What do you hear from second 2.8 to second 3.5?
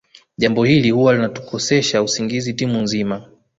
nzima